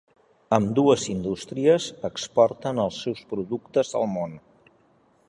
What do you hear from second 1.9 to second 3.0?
exporten els